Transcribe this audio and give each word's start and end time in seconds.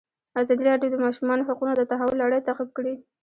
ازادي 0.41 0.63
راډیو 0.69 0.89
د 0.91 0.93
د 0.93 1.01
ماشومانو 1.05 1.47
حقونه 1.49 1.73
د 1.75 1.81
تحول 1.91 2.15
لړۍ 2.23 2.39
تعقیب 2.47 2.69
کړې. 2.77 2.93